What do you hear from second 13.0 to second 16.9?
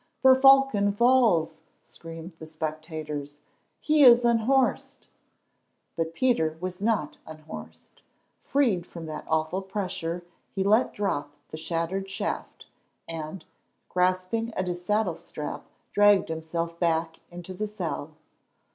and, grasping at his saddle strap, dragged himself